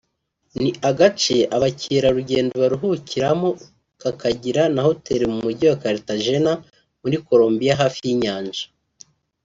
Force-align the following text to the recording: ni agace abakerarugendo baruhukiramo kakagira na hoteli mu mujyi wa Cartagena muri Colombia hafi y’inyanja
ni 0.61 0.69
agace 0.89 1.37
abakerarugendo 1.55 2.53
baruhukiramo 2.63 3.49
kakagira 4.01 4.61
na 4.73 4.81
hoteli 4.87 5.25
mu 5.31 5.37
mujyi 5.45 5.65
wa 5.71 5.79
Cartagena 5.83 6.53
muri 7.01 7.15
Colombia 7.27 7.73
hafi 7.81 7.99
y’inyanja 8.07 8.63